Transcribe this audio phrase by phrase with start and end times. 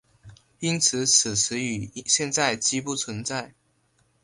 [0.57, 3.53] 因此此词语现在几不存在。